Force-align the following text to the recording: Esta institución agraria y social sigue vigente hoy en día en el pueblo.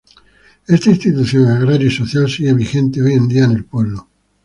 Esta 0.67 0.89
institución 0.89 1.47
agraria 1.47 1.85
y 1.85 1.91
social 1.91 2.27
sigue 2.27 2.55
vigente 2.55 3.03
hoy 3.03 3.13
en 3.13 3.27
día 3.27 3.43
en 3.43 3.51
el 3.51 3.65
pueblo. 3.65 4.07